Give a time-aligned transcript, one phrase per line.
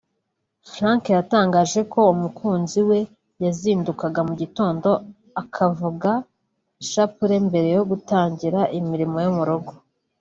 [0.71, 2.99] Frank yatangaje ko umukunzi we
[3.43, 4.89] yazindukaga mu gitondo
[5.41, 6.11] akavuga
[6.83, 9.73] ishapule mbere yo gutangira imirimo yo mu rugo